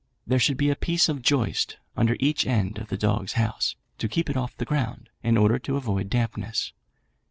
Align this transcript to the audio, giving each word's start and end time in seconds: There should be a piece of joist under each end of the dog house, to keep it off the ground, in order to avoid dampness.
There 0.25 0.39
should 0.39 0.57
be 0.57 0.71
a 0.71 0.75
piece 0.75 1.09
of 1.09 1.21
joist 1.21 1.77
under 1.95 2.17
each 2.19 2.47
end 2.47 2.79
of 2.79 2.87
the 2.87 2.97
dog 2.97 3.29
house, 3.33 3.75
to 3.99 4.09
keep 4.09 4.31
it 4.31 4.35
off 4.35 4.57
the 4.57 4.65
ground, 4.65 5.09
in 5.21 5.37
order 5.37 5.59
to 5.59 5.77
avoid 5.77 6.09
dampness. 6.09 6.73